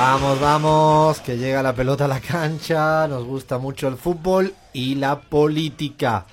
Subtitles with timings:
[0.00, 4.94] Vamos, vamos, que llega la pelota a la cancha, nos gusta mucho el fútbol y
[4.94, 6.24] la política.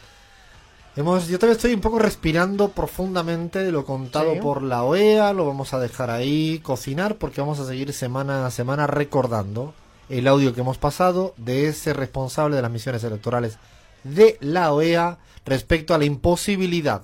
[0.96, 4.40] Hemos, yo todavía estoy un poco respirando profundamente de lo contado Sí.
[4.40, 8.52] por la OEA, lo vamos a dejar ahí cocinar porque vamos a seguir semana a
[8.52, 9.74] semana recordando
[10.08, 13.58] el audio que hemos pasado de ese responsable de las misiones electorales
[14.06, 17.02] de la OEA respecto a la imposibilidad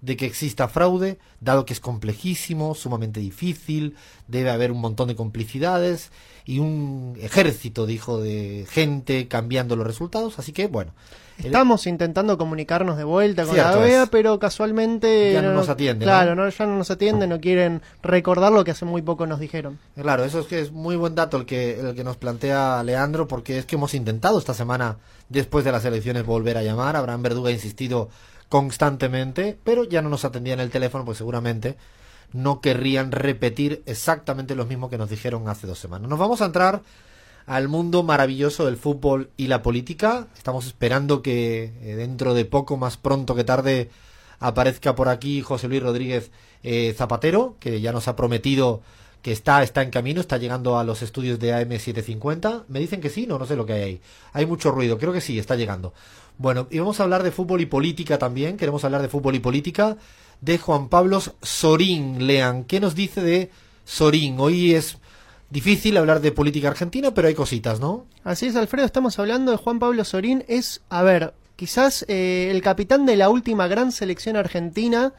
[0.00, 3.96] de que exista fraude, dado que es complejísimo, sumamente difícil,
[4.28, 6.10] debe haber un montón de complicidades
[6.44, 10.92] y un ejército, dijo, de gente cambiando los resultados, así que bueno.
[11.38, 14.08] el- Estamos intentando comunicarnos de vuelta con Cierto la OEA, es.
[14.08, 16.10] pero casualmente Ya no nos atiende, ¿no?
[16.10, 16.48] Claro, ¿no?
[16.48, 19.78] ya no nos atienden, no quieren recordar lo que hace muy poco nos dijeron.
[19.94, 23.26] Claro, eso es que es muy buen dato el que, el que nos plantea Leandro,
[23.28, 26.96] porque es que hemos intentado esta semana, después de las elecciones, volver a llamar.
[26.96, 28.08] Abraham Verduga ha insistido
[28.48, 31.76] constantemente, pero ya no nos atendían el teléfono, pues seguramente
[32.32, 36.08] no querrían repetir exactamente lo mismo que nos dijeron hace dos semanas.
[36.08, 36.82] Nos vamos a entrar
[37.46, 40.28] al mundo maravilloso del fútbol y la política.
[40.36, 43.90] Estamos esperando que eh, dentro de poco, más pronto que tarde,
[44.38, 46.30] aparezca por aquí José Luis Rodríguez
[46.62, 48.82] eh, Zapatero, que ya nos ha prometido
[49.22, 52.64] que está, está en camino, está llegando a los estudios de AM750.
[52.68, 54.00] Me dicen que sí, no, no sé lo que hay ahí.
[54.32, 55.92] Hay mucho ruido, creo que sí, está llegando.
[56.38, 58.56] Bueno, y vamos a hablar de fútbol y política también.
[58.56, 59.96] Queremos hablar de fútbol y política
[60.40, 62.28] de Juan Pablo Sorín.
[62.28, 63.50] Lean, ¿qué nos dice de
[63.84, 64.36] Sorín?
[64.38, 64.98] Hoy es
[65.50, 68.06] difícil hablar de política argentina, pero hay cositas, ¿no?
[68.22, 70.44] Así es, Alfredo, estamos hablando de Juan Pablo Sorín.
[70.46, 75.14] Es, a ver, quizás eh, el capitán de la última gran selección argentina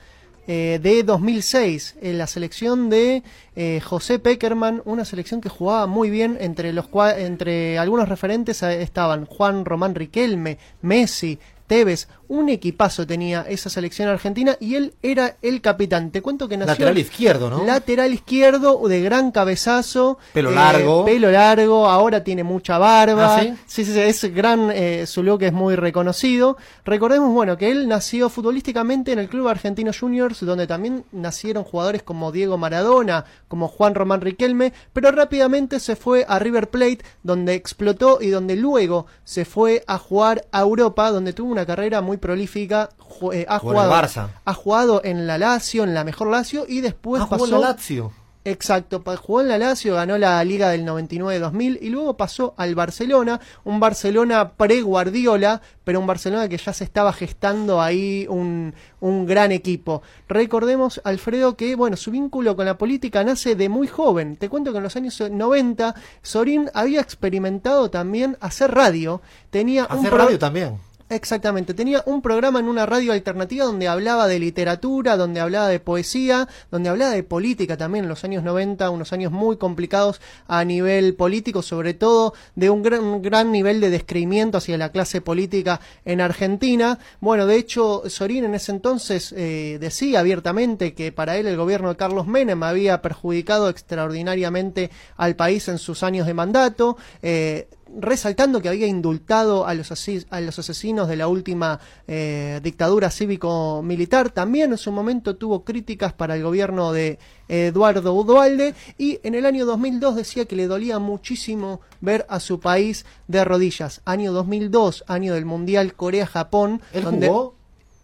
[0.51, 3.21] eh, de 2006, en la selección de
[3.55, 6.87] eh, José Peckerman, una selección que jugaba muy bien, entre, los
[7.17, 11.37] entre algunos referentes eh, estaban Juan Román Riquelme, Messi,
[11.69, 16.09] Tevez, un equipazo tenía esa selección argentina y él era el capitán.
[16.09, 17.63] Te cuento que nació Lateral izquierdo, ¿no?
[17.63, 21.05] lateral izquierdo de gran cabezazo, Pelo eh, largo.
[21.05, 23.35] pelo largo, ahora tiene mucha barba.
[23.37, 23.53] ¿Ah, sí?
[23.67, 26.57] sí, sí, sí, es gran, eh, su look es muy reconocido.
[26.85, 32.01] Recordemos, bueno, que él nació futbolísticamente en el Club Argentino Juniors, donde también nacieron jugadores
[32.01, 37.53] como Diego Maradona, como Juan Román Riquelme, pero rápidamente se fue a River Plate, donde
[37.53, 42.17] explotó y donde luego se fue a jugar a Europa, donde tuvo una carrera muy
[42.17, 42.89] prolífica.
[43.33, 44.27] eh, ha el jugado, Barça.
[44.45, 47.61] ha jugado en la Lazio, en la mejor Lazio, y después Ah, jugó pasó en
[47.61, 48.11] la Lazio.
[48.45, 53.39] Exacto, jugó en la Lazio, ganó la Liga del 99-2000 y luego pasó al Barcelona,
[53.65, 59.51] un Barcelona pre-Guardiola, pero un Barcelona que ya se estaba gestando ahí un, un gran
[59.51, 60.01] equipo.
[60.29, 64.37] Recordemos, Alfredo, que bueno, su vínculo con la política nace de muy joven.
[64.37, 65.93] Te cuento que en los años 90
[66.23, 69.21] Sorín había experimentado también hacer radio.
[69.49, 70.77] Tenía un Hace pro- radio también.
[71.11, 75.79] Exactamente, tenía un programa en una radio alternativa donde hablaba de literatura, donde hablaba de
[75.79, 80.63] poesía, donde hablaba de política también en los años 90, unos años muy complicados a
[80.63, 85.81] nivel político, sobre todo de un gran, gran nivel de descreimiento hacia la clase política
[86.05, 86.99] en Argentina.
[87.21, 91.89] Bueno, de hecho, Sorín en ese entonces eh, decía abiertamente que para él el gobierno
[91.89, 96.97] de Carlos Menem había perjudicado extraordinariamente al país en sus años de mandato.
[97.23, 97.67] eh,
[97.97, 99.91] resaltando que había indultado a los,
[100.29, 104.31] a los asesinos de la última eh, dictadura cívico-militar.
[104.31, 109.45] También en su momento tuvo críticas para el gobierno de Eduardo Udualde y en el
[109.45, 114.01] año 2002 decía que le dolía muchísimo ver a su país de rodillas.
[114.05, 116.81] Año 2002, año del Mundial Corea-Japón.
[116.93, 117.58] ¿Él donde- jugó?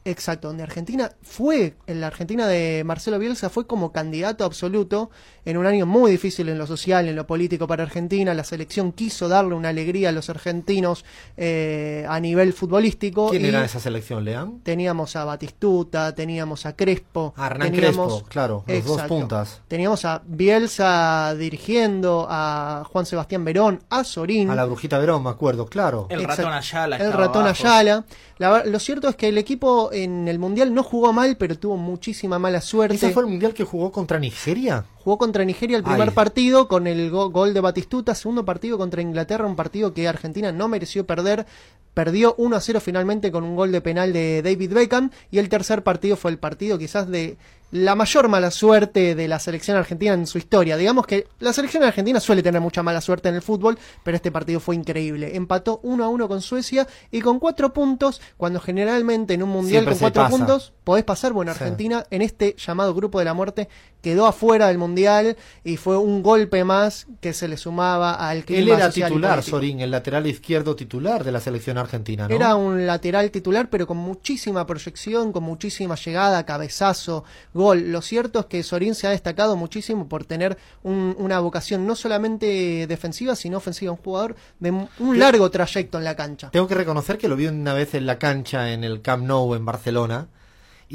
[0.07, 5.09] Exacto, donde Argentina fue, en la Argentina de Marcelo Bielsa fue como candidato absoluto
[5.45, 8.35] en un año muy difícil en lo social, en lo político para Argentina.
[8.35, 11.05] La selección quiso darle una alegría a los argentinos
[11.37, 13.29] eh, a nivel futbolístico.
[13.31, 14.59] ¿Quién y era esa selección, Leán?
[14.61, 17.33] Teníamos a Batistuta, teníamos a Crespo.
[17.35, 19.61] Ah, Hernán teníamos- Crespo, claro, los dos puntas.
[19.67, 24.51] Teníamos a Bielsa dirigiendo, a Juan Sebastián Verón, a Sorín.
[24.51, 26.05] A la Brujita Verón, me acuerdo, claro.
[26.11, 26.43] El Exacto.
[26.43, 26.97] ratón Ayala.
[26.97, 27.63] El ratón abajo.
[27.67, 28.05] Ayala.
[28.37, 31.77] La lo cierto es que el equipo en el Mundial no jugó mal, pero tuvo
[31.77, 32.95] muchísima mala suerte.
[32.95, 34.85] ¿Ese fue el mundial que jugó contra Nigeria?
[35.05, 36.15] Jugó contra Nigeria el primer Ay.
[36.15, 40.51] partido con el go- gol de Batistuta, segundo partido contra Inglaterra, un partido que Argentina
[40.51, 41.45] no mereció perder,
[41.93, 45.47] perdió 1 a 0 finalmente con un gol de penal de David Beckham y el
[45.47, 47.37] tercer partido fue el partido quizás de
[47.71, 50.77] la mayor mala suerte de la selección argentina en su historia.
[50.77, 54.31] Digamos que la selección argentina suele tener mucha mala suerte en el fútbol, pero este
[54.31, 55.35] partido fue increíble.
[55.35, 59.83] Empató 1 a 1 con Suecia y con cuatro puntos, cuando generalmente en un mundial
[59.83, 60.37] Siempre con se cuatro pasa.
[60.37, 61.33] puntos podés pasar.
[61.33, 61.59] Bueno, Sí.
[61.61, 63.67] Argentina en este llamado grupo de la muerte
[64.01, 68.61] quedó afuera del mundial y fue un golpe más que se le sumaba al clima
[68.61, 69.43] Él era social titular.
[69.43, 72.35] Sorín, el lateral izquierdo titular de la selección argentina, ¿no?
[72.35, 77.23] Era un lateral titular, pero con muchísima proyección, con muchísima llegada, cabezazo,
[77.53, 77.91] gol.
[77.91, 81.95] Lo cierto es que Sorín se ha destacado muchísimo por tener un- una vocación no
[81.95, 83.91] solamente defensiva, sino ofensiva.
[83.91, 86.51] Un jugador de un largo trayecto en la cancha.
[86.51, 89.55] Tengo que reconocer que lo vi una vez en la cancha en el Camp Nou
[89.55, 90.27] en Barcelona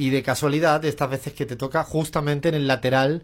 [0.00, 3.22] y de casualidad estas veces que te toca justamente en el lateral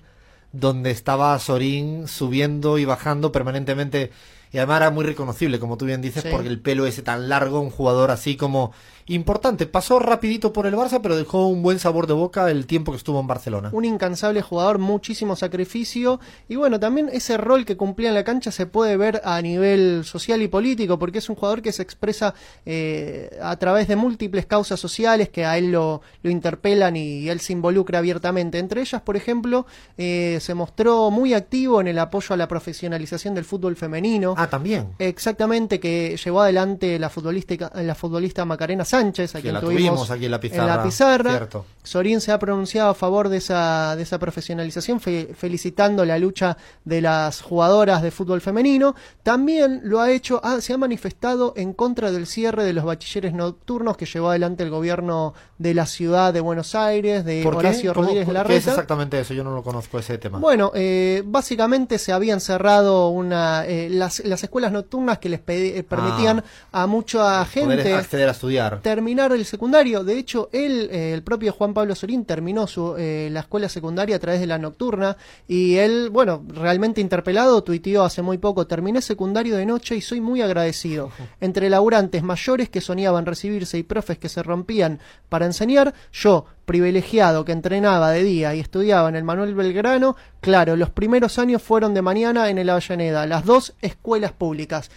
[0.52, 4.10] donde estaba Sorín subiendo y bajando permanentemente
[4.52, 6.28] y además era muy reconocible como tú bien dices Sí.
[6.30, 8.72] porque el pelo ese tan largo un jugador así como
[9.06, 12.92] importante pasó rapidito por el Barça pero dejó un buen sabor de boca el tiempo
[12.92, 17.76] que estuvo en Barcelona un incansable jugador, muchísimo sacrificio y bueno, también ese rol que
[17.76, 21.36] cumplía en la cancha se puede ver a nivel social y político porque es un
[21.36, 26.02] jugador que se expresa eh, a través de múltiples causas sociales que a él lo,
[26.22, 28.58] lo interpelan y él se involucra abiertamente.
[28.58, 29.66] Entre ellas, por ejemplo,
[29.96, 34.34] eh, se mostró muy activo en el apoyo a la profesionalización del fútbol femenino.
[34.36, 39.54] ah también Exactamente, que llevó adelante la futbolista, la futbolista Macarena Sánchez, a que quien
[39.54, 41.30] la tuvimos tuvimos aquí en la pizarra, pizarra.
[41.30, 41.64] cierto.
[41.82, 46.56] Sorín se ha pronunciado a favor de esa, de esa profesionalización, fe- felicitando la lucha
[46.84, 48.96] de las jugadoras de fútbol femenino.
[49.22, 53.34] También lo ha hecho, ah, se ha manifestado en contra del cierre de los bachilleres
[53.34, 57.58] nocturnos que llevó adelante el gobierno de la ciudad de Buenos Aires, de ¿Por qué?
[57.58, 58.70] Horacio ¿Cómo- Rodríguez ¿Qué es Larreta.
[58.70, 59.32] exactamente eso?
[59.32, 60.38] Yo no lo conozco ese tema.
[60.38, 65.72] Bueno, eh, básicamente se habían cerrado una, eh, las, las escuelas nocturnas que les pedi-
[65.76, 66.42] eh, permitían
[66.72, 68.80] a mucha gente acceder a estudiar.
[68.86, 70.04] Terminar el secundario.
[70.04, 74.14] De hecho, él, eh, el propio Juan Pablo Sorín, terminó su, eh, la escuela secundaria
[74.14, 75.16] a través de la nocturna
[75.48, 80.20] y él, bueno, realmente interpelado, tuiteó hace muy poco, terminé secundario de noche y soy
[80.20, 81.10] muy agradecido.
[81.40, 87.44] Entre laburantes mayores que soñaban recibirse y profes que se rompían para enseñar, yo, privilegiado
[87.44, 91.92] que entrenaba de día y estudiaba en el Manuel Belgrano, claro, los primeros años fueron
[91.92, 94.92] de mañana en el Avellaneda, las dos escuelas públicas.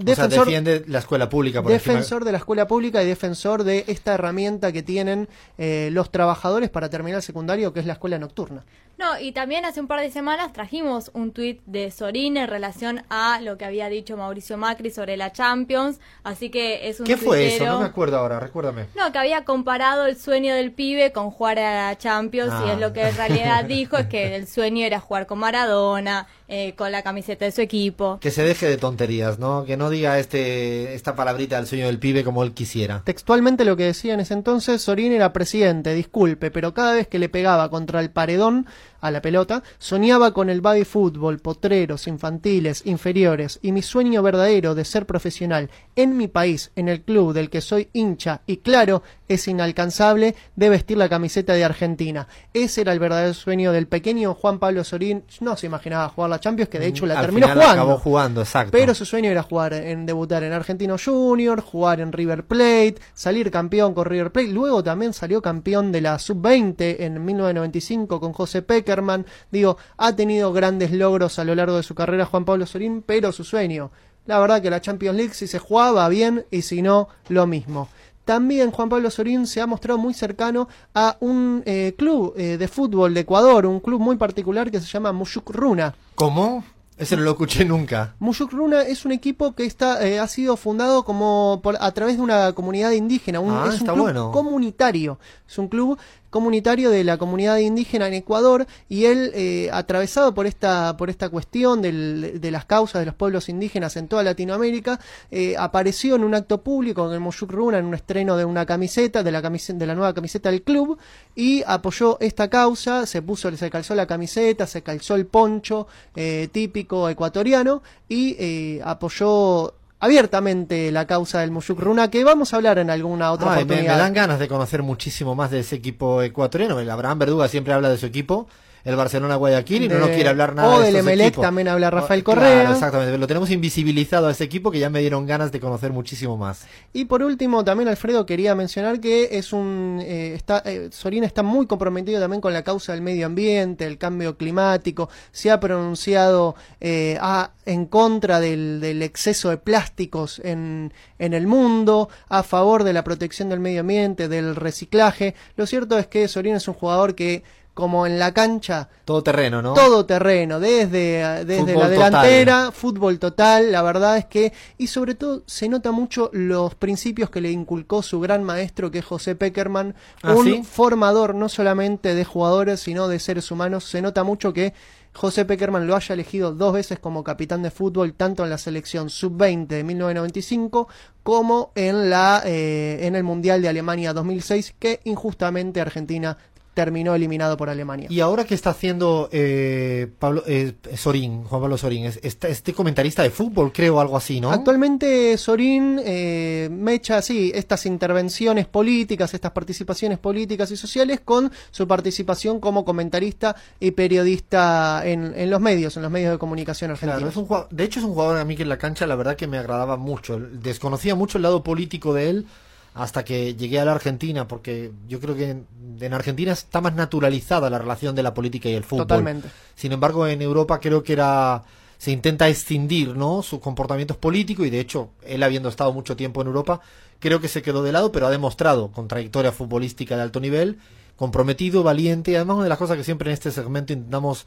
[0.00, 3.64] O sea, defiende la escuela pública por encima- defensor de la escuela pública y defensor
[3.64, 7.94] de esta herramienta que tienen eh, los trabajadores para terminar el secundario, que es la
[7.94, 8.64] escuela nocturna.
[9.00, 13.02] No, y también hace un par de semanas trajimos un tuit de Sorín en relación
[13.08, 17.16] a lo que había dicho Mauricio Macri sobre la Champions, así que es un ¿Qué
[17.16, 17.64] fue eso?
[17.64, 18.88] No me acuerdo ahora, recuérdame.
[18.94, 22.72] No, que había comparado el sueño del pibe con jugar a la Champions y Ah.
[22.74, 26.74] es lo que en realidad dijo es que el sueño era jugar con Maradona, eh,
[26.76, 28.18] con la camiseta de su equipo.
[28.20, 29.64] Que se deje de tonterías, ¿no?
[29.64, 33.00] Que no diga este esta palabrita del sueño del pibe como él quisiera.
[33.04, 37.18] Textualmente lo que decía en ese entonces, Sorín era presidente, disculpe, pero cada vez que
[37.18, 38.66] le pegaba contra el paredón
[39.00, 44.74] a la pelota, soñaba con el baby fútbol, potreros, infantiles, inferiores, y mi sueño verdadero
[44.74, 49.02] de ser profesional en mi país, en el club del que soy hincha, y claro,
[49.30, 52.26] es inalcanzable, de vestir la camiseta de Argentina.
[52.52, 56.40] Ese era el verdadero sueño del pequeño Juan Pablo Sorín, no se imaginaba jugar la
[56.40, 57.82] Champions, que de hecho la Al terminó final jugando.
[57.82, 58.72] acabó jugando, exacto.
[58.72, 63.52] Pero su sueño era jugar en debutar en Argentino Junior, jugar en River Plate, salir
[63.52, 64.48] campeón con River Plate.
[64.48, 69.26] Luego también salió campeón de la sub-20 en 1995 con José Peckerman.
[69.52, 73.30] Digo, ha tenido grandes logros a lo largo de su carrera Juan Pablo Sorín, pero
[73.30, 73.92] su sueño,
[74.26, 77.88] la verdad que la Champions League si se jugaba bien y si no, lo mismo.
[78.24, 82.68] También Juan Pablo Sorín se ha mostrado muy cercano a un eh, club eh, de
[82.68, 85.94] fútbol de Ecuador, un club muy particular que se llama Mushuk Runa.
[86.14, 86.62] ¿Cómo?
[86.96, 88.14] Ese no lo escuché nunca.
[88.18, 92.18] Mushuk Runa es un equipo que está eh, ha sido fundado como por, a través
[92.18, 94.32] de una comunidad indígena, un, Ah, es un está club bueno.
[94.32, 95.98] comunitario, es un club
[96.30, 101.28] comunitario de la comunidad indígena en Ecuador y él eh, atravesado por esta por esta
[101.28, 106.24] cuestión del- de las causas de los pueblos indígenas en toda Latinoamérica eh, apareció en
[106.24, 109.42] un acto público en el Mushuk Runa en un estreno de una camiseta de la
[109.42, 110.98] camiseta de la nueva camiseta del club
[111.34, 116.48] y apoyó esta causa se puso se calzó la camiseta se calzó el poncho eh,
[116.52, 122.90] típico ecuatoriano y apoyó abiertamente la causa del Mushuk Runa que vamos a hablar en
[122.90, 126.22] alguna otra Ay, me, me oportunidad dan ganas de conocer muchísimo más de ese equipo
[126.22, 126.80] ecuatoriano.
[126.80, 128.48] El Abraham Verduga siempre habla de su equipo,
[128.84, 131.90] el Barcelona Guayaquil y no nos quiere hablar nada o de del Emelec también habla
[131.90, 132.60] Rafael Correa.
[132.62, 133.18] Claro, exactamente.
[133.18, 136.66] Lo tenemos invisibilizado a ese equipo que ya me dieron ganas de conocer muchísimo más.
[136.92, 141.42] Y por último, también Alfredo quería mencionar que es un eh, está eh, Sorín está
[141.42, 145.08] muy comprometido también con la causa del medio ambiente, el cambio climático.
[145.32, 151.46] Se ha pronunciado eh, a- en contra del, del exceso de plásticos en, en el
[151.46, 155.34] mundo, a favor de la protección del medio ambiente, del reciclaje.
[155.56, 157.42] Lo cierto es que Sorín es un jugador que
[157.80, 159.74] como en la cancha Todo terreno, ¿no?
[159.74, 162.10] todo terreno, desde, desde Fútbol la total.
[162.10, 167.30] delantera, fútbol total, la verdad es que, y sobre todo se nota mucho los principios
[167.30, 170.62] que le inculcó su gran maestro que es José Peckerman, ¿Ah, un sí?
[170.62, 174.74] formador no solamente de jugadores, sino de seres humanos, se nota mucho que
[175.12, 179.10] José Peckerman lo haya elegido dos veces como capitán de fútbol, tanto en la selección
[179.10, 180.86] sub-20 de 1995
[181.24, 186.38] como en, la, eh, en el Mundial de Alemania 2006, que injustamente Argentina
[186.84, 188.06] terminó eliminado por Alemania.
[188.10, 192.72] Y ahora que está haciendo eh, Pablo eh, Sorín, Juan Pablo Sorín, es, está- este
[192.72, 194.50] comentarista de fútbol, creo, algo así, ¿no?
[194.50, 201.86] Actualmente Sorín eh, mecha sí, estas intervenciones políticas, estas participaciones políticas y sociales con su
[201.86, 207.02] participación como comentarista y periodista en, en los medios, en los medios de comunicación Claro,
[207.12, 207.32] argentinos.
[207.32, 209.16] es un jugador- de hecho es un jugador a mí que en la cancha la
[209.16, 210.38] verdad que me agradaba mucho.
[210.38, 212.46] Desconocía mucho el lado político de él
[212.94, 215.66] hasta que llegué a la Argentina, porque yo creo que en,
[216.00, 219.06] en Argentina está más naturalizada la relación de la política y el fútbol.
[219.06, 219.48] Totalmente.
[219.74, 221.62] Sin embargo, en Europa creo que era
[222.00, 223.42] se intenta escindir, ¿no?
[223.42, 226.80] Sus comportamientos políticos y de hecho él habiendo estado mucho tiempo en Europa
[227.18, 230.78] creo que se quedó de lado, pero ha demostrado con trayectoria futbolística de alto nivel,
[231.16, 234.46] comprometido, valiente y además una de las cosas que siempre en este segmento intentamos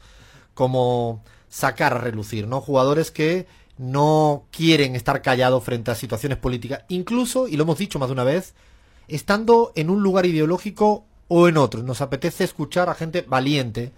[0.54, 2.60] como sacar a relucir, ¿no?
[2.60, 3.46] Jugadores que
[3.78, 8.12] no quieren estar callados frente a situaciones políticas, incluso, y lo hemos dicho más de
[8.14, 8.54] una vez,
[9.08, 11.82] estando en un lugar ideológico o en otro.
[11.82, 13.92] Nos apetece escuchar a gente valiente.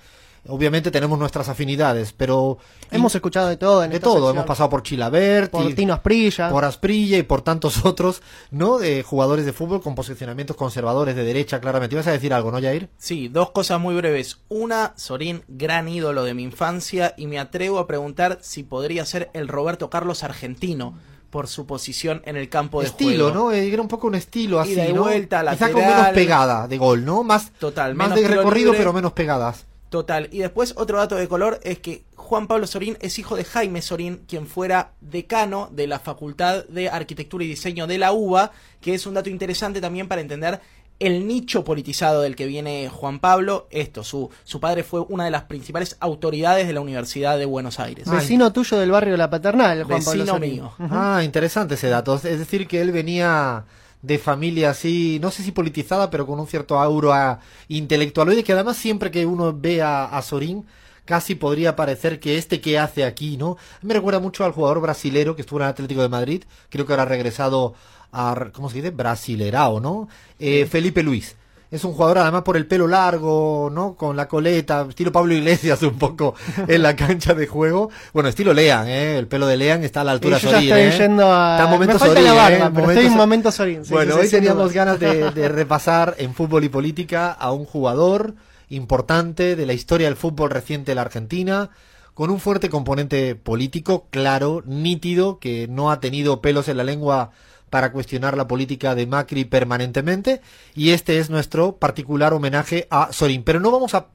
[0.49, 2.59] Obviamente tenemos nuestras afinidades, pero
[2.91, 4.15] Hemos escuchado de todo en de esta todo.
[4.17, 4.37] sección.
[4.37, 6.51] Hemos pasado por Chilabert, por y- Tino Asprilla.
[6.51, 8.79] por Asprilla y por tantos otros, ¿no?
[8.79, 11.95] De jugadores de fútbol con posicionamientos conservadores de derecha, claramente.
[11.97, 12.89] Ibas a decir algo, ¿no, Jair?
[12.99, 14.39] Sí, dos cosas muy breves.
[14.49, 19.31] Una, Sorín, gran ídolo de mi infancia, y me atrevo a preguntar si podría ser
[19.35, 20.95] el Roberto Carlos argentino
[21.31, 23.47] por su posición en el campo de estilo, juego.
[23.51, 23.53] ¿no?
[23.53, 25.03] Eh, Era un poco un estilo así, y ¿no?
[25.03, 26.01] vuelta, Quizá con lateral.
[26.03, 27.25] menos pegada de gol, ¿no?
[27.25, 28.79] Más, Total, más menos de recorrido, libre.
[28.79, 29.67] pero menos pegadas.
[29.89, 30.29] Total.
[30.33, 33.83] Y después otro dato de color es que Juan Pablo Sorín es hijo de Jaime
[33.83, 38.51] Sorín, quien fuera decano de la Facultad de Arquitectura y Diseño de la UBA,
[38.81, 40.61] que es un dato interesante también para entender
[40.99, 43.69] el nicho politizado del que viene Juan Pablo.
[43.71, 47.79] Esto, su, su padre fue una de las principales autoridades de la Universidad de Buenos
[47.79, 48.11] Aires.
[48.11, 50.53] Vecino tuyo del barrio La Paternal, Juan Pablo Vecino Sorín.
[50.53, 50.73] mío.
[50.79, 52.15] Ah, interesante ese dato.
[52.15, 53.65] Es decir, que él venía
[54.07, 58.29] de familia así, no sé si politizada, pero con un cierto aura intelectual.
[58.29, 60.65] Oye, que además siempre que uno ve a, a Sorín,
[61.05, 63.57] casi podría parecer que este que hace aquí, ¿no?
[63.83, 66.93] Me recuerda mucho al jugador brasilero que estuvo en el Atlético de Madrid, creo que
[66.93, 67.75] ahora ha regresado
[68.13, 68.91] a, ¿cómo se dice?
[68.91, 70.09] Brasilerao, ¿no?
[70.39, 71.37] Eh, Felipe Luis.
[71.71, 73.97] Es un jugador además por el pelo largo, ¿no?
[73.97, 76.35] Con la coleta, estilo Pablo Iglesias un poco
[76.69, 77.91] en la cancha de juego.
[78.13, 79.19] Bueno, estilo Lean, ¿eh?
[79.19, 80.95] El pelo de Lean está a la altura Sorín, estoy ¿eh?
[80.97, 81.57] yendo a...
[81.57, 82.59] Está en momento Me falta Sorín, la barba, ¿eh?
[82.59, 83.85] pero Momento estoy en momento Sorín.
[83.85, 87.65] sí, bueno, sí, hoy teníamos ganas de, de repasar en fútbol y política a un
[87.65, 88.35] jugador
[88.69, 91.71] importante de la historia del fútbol reciente de la Argentina,
[92.15, 97.31] con un fuerte componente político, claro, nítido, que no ha tenido pelos en la lengua
[97.71, 100.41] para cuestionar la política de Macri permanentemente,
[100.75, 103.43] y este es nuestro particular homenaje a Sorín.
[103.43, 104.07] Pero no vamos a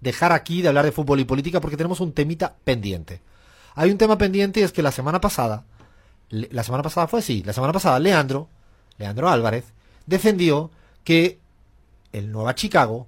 [0.00, 3.20] dejar aquí de hablar de fútbol y política porque tenemos un temita pendiente.
[3.74, 5.64] Hay un tema pendiente y es que la semana pasada,
[6.30, 8.48] la semana pasada fue así, la semana pasada Leandro,
[8.98, 9.64] Leandro Álvarez,
[10.06, 10.70] defendió
[11.04, 11.38] que
[12.12, 13.06] el Nueva Chicago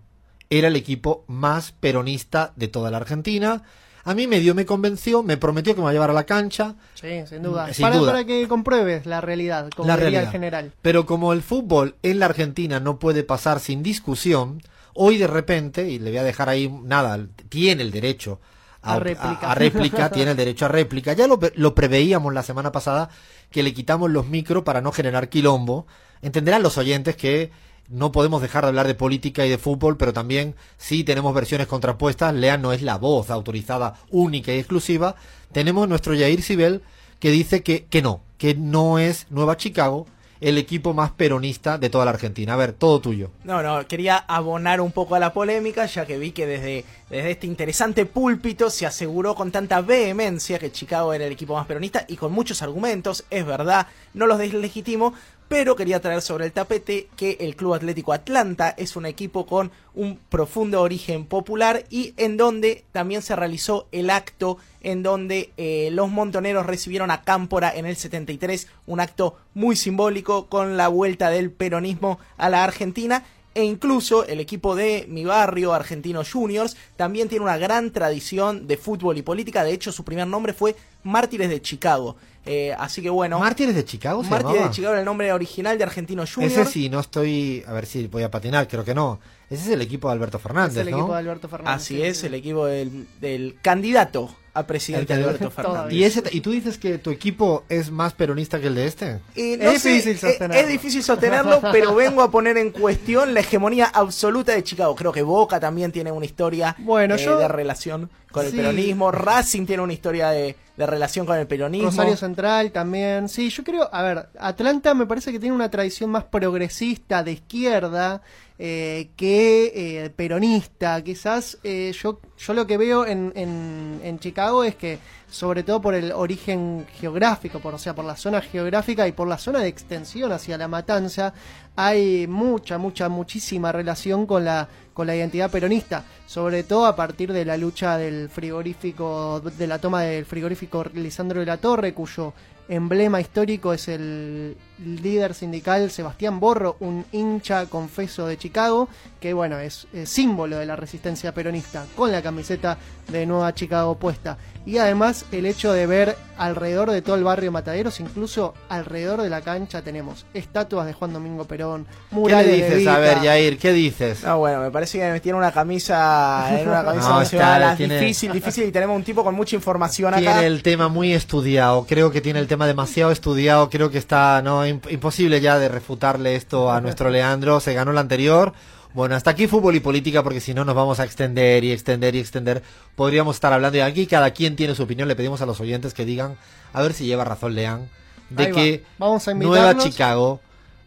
[0.51, 3.63] era el equipo más peronista de toda la Argentina.
[4.05, 6.75] A mí medio me convenció, me prometió que me va a llevar a la cancha,
[6.95, 7.73] Sí, sin duda.
[7.73, 8.13] Sin para, duda.
[8.13, 10.25] para que compruebes la realidad, como la realidad.
[10.25, 10.73] el general.
[10.83, 14.61] Pero como el fútbol en la Argentina no puede pasar sin discusión,
[14.93, 17.19] hoy de repente, y le voy a dejar ahí nada,
[17.49, 18.41] tiene el derecho
[18.83, 19.39] A réplica.
[19.49, 21.15] a- a réplica, tiene el derecho a réplica.
[21.15, 23.09] Ya lo, lo preveíamos la semana pasada
[23.51, 25.87] que le quitamos los micros para no generar quilombo.
[26.21, 27.51] Entenderán los oyentes que
[27.89, 31.67] no podemos dejar de hablar de política y de fútbol, pero también sí tenemos versiones
[31.67, 32.35] contrapuestas.
[32.35, 35.17] Lean no es la voz autorizada única y exclusiva.
[35.53, 36.83] Tenemos nuestro Jair Sibel
[37.21, 40.07] que dice que, que no, que no es Nueva Chicago
[40.41, 42.53] el equipo más peronista de toda la Argentina.
[42.53, 43.31] A ver, todo tuyo.
[43.45, 47.31] No, no, quería abonar un poco a la polémica, ya que vi que desde, desde
[47.31, 52.05] este interesante púlpito se aseguró con tanta vehemencia que Chicago era el equipo más peronista
[52.09, 55.15] y con muchos argumentos, es verdad, no los deslegitimo,
[55.49, 59.71] pero quería traer sobre el tapete que el Club Atlético Atlanta es un equipo con
[59.95, 65.91] un profundo origen popular y en donde también se realizó el acto en donde eh,
[65.93, 71.31] los montoneros recibieron a Cámpora en el 73, un acto muy simbólico con la vuelta
[71.31, 73.25] del peronismo a la Argentina
[73.55, 78.77] e incluso el equipo de mi barrio, Argentinos Juniors, también tiene una gran tradición de
[78.77, 79.63] fútbol y política.
[79.65, 82.17] De hecho, su primer nombre fue Mártires de Chicago.
[82.47, 83.39] Eh, así que bueno.
[83.39, 84.23] ¿Mártires de Chicago?
[84.23, 84.69] Se Mártires llamaba?
[84.69, 86.57] de Chicago era el nombre original de Argentinos Juniors.
[86.57, 87.65] Ese sí, no estoy.
[87.67, 89.21] A ver si voy a patinar, creo que no.
[89.49, 90.99] Ese es el equipo de Alberto Fernández, Es el ¿no?
[90.99, 91.77] equipo de Alberto Fernández.
[91.83, 92.27] Así sí, es, sí.
[92.27, 95.93] el equipo del, del candidato a presidente Alberto Fernández.
[95.93, 99.21] ¿Y, ese, ¿Y tú dices que tu equipo es más peronista que el de este?
[99.35, 100.57] Y Es sé, difícil eh, sostenerlo.
[100.63, 104.95] Es, difícil sostenerlo, pero vengo a poner en cuestión la hegemonía absoluta de Chicago.
[104.95, 108.57] Creo que Boca también tiene una historia Bueno, eh, yo- de relación con el Sí.
[108.57, 109.13] peronismo.
[109.13, 111.89] Racing tiene una historia de, de relación con el peronismo.
[111.91, 113.29] Rosario Central también.
[113.29, 117.33] Sí, yo creo, a ver, Atlanta me parece que tiene una tradición más progresista, de
[117.33, 118.23] izquierda,
[118.59, 121.03] eh, que eh, peronista.
[121.03, 125.81] Quizás eh, yo, yo lo que veo en, en, en Chicago es que, sobre todo
[125.81, 129.59] por el origen geográfico, por, o sea, por la zona geográfica y por la zona
[129.61, 131.35] de extensión hacia la matanza,
[131.75, 137.33] hay mucha, mucha, muchísima relación con la, con la identidad peronista, sobre todo a partir
[137.33, 142.33] de la lucha del frigorífico, de la toma del frigorífico Lisandro de la Torre, cuyo
[142.69, 148.89] emblema histórico es el líder sindical Sebastián Borro, un hincha confeso de Chicago,
[149.21, 152.79] que bueno, es, es símbolo de la resistencia peronista, con la camiseta
[153.09, 154.37] de Nueva Chicago puesta.
[154.67, 159.29] Y además el hecho de ver alrededor de todo el barrio Mataderos, incluso alrededor de
[159.29, 162.89] la cancha tenemos estatuas de Juan Domingo Perón, ¿Qué murales le de dices?
[162.95, 164.25] A ver, Jair, ¿qué dices?
[164.25, 168.33] No, bueno, me parece que tiene una camisa, en una camisa No, nacional, tiene- difícil,
[168.33, 170.21] difícil y tenemos un tipo con mucha información acá.
[170.23, 174.41] Tiene el tema muy estudiado, creo que tiene el tema demasiado estudiado, creo que está
[174.43, 178.53] no imp- imposible ya de refutarle esto a nuestro Leandro, se ganó la anterior.
[178.93, 182.15] Bueno, hasta aquí fútbol y política porque si no nos vamos a extender y extender
[182.15, 182.63] y extender.
[182.95, 185.95] Podríamos estar hablando y aquí cada quien tiene su opinión, le pedimos a los oyentes
[185.95, 186.37] que digan,
[186.73, 187.89] a ver si lleva razón Lean,
[188.31, 188.57] de Ahí va.
[188.57, 189.77] que Vamos a Nueva.
[189.79, 190.41] Chicago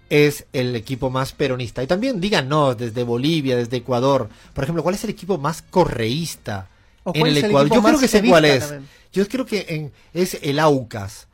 [0.10, 1.84] es el equipo más peronista.
[1.84, 6.70] Y también díganos desde Bolivia, desde Ecuador, por ejemplo, ¿cuál es el equipo más correísta
[7.04, 7.70] ¿O en el Ecuador?
[7.76, 8.60] Yo creo que sé cuál es.
[8.62, 8.88] también?
[9.12, 11.28] Yo creo que en- es el Aucas.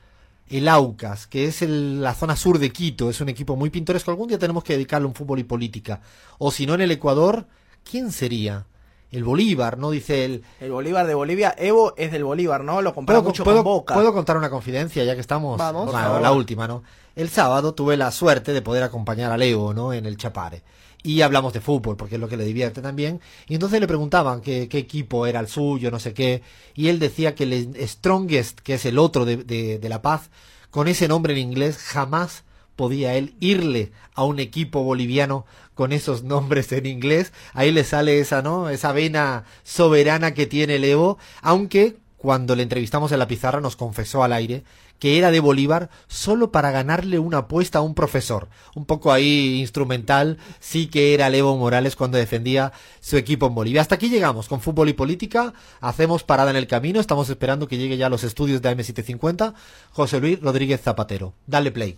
[0.49, 4.11] El Aucas, que es el- la zona sur de Quito, es un equipo muy pintoresco.
[4.11, 6.01] Algún día tenemos que dedicarle a un fútbol y política.
[6.37, 7.47] O si no, en el Ecuador,
[7.89, 8.65] ¿quién sería?
[9.11, 9.91] El Bolívar, ¿no?
[9.91, 10.43] Dice el...
[10.59, 12.81] El Bolívar de Bolivia, Evo es del Bolívar, ¿no?
[12.81, 13.93] Lo compara ¿Puedo, mucho puedo- con Boca.
[13.93, 15.59] puedo contar una confidencia ya que estamos?
[15.59, 15.91] Vamos.
[15.91, 16.83] Bueno, la última, ¿no?
[17.15, 19.93] El sábado tuve la suerte de poder acompañar a Leo, ¿no?
[19.93, 20.63] En el Chapare.
[21.05, 23.19] Y hablamos de fútbol, porque es lo que le divierte también.
[23.47, 26.41] Y entonces le preguntaban qué, qué equipo era el suyo, no sé qué.
[26.75, 30.29] Y él decía que el Strongest, que es el otro de, de- de La Paz,
[30.71, 32.43] con ese nombre en inglés, jamás
[32.75, 37.33] podía él irle a un equipo boliviano con esos nombres en inglés.
[37.53, 38.69] Ahí le sale esa, ¿no?
[38.69, 41.17] Esa vena soberana que tiene el Evo.
[41.41, 44.63] Aunque cuando le entrevistamos en la pizarra nos confesó al aire
[44.97, 48.47] que era de Bolívar solo para ganarle una apuesta a un profesor.
[48.75, 53.55] Un poco ahí instrumental, sí que era el Evo Morales cuando defendía su equipo en
[53.55, 53.81] Bolivia.
[53.81, 55.53] Hasta aquí llegamos con fútbol y política.
[55.81, 57.01] Hacemos parada en el camino.
[57.01, 59.53] Estamos esperando que llegue ya a los estudios de AM750.
[59.91, 61.33] José Luis Rodríguez Zapatero.
[61.47, 61.97] Dale play.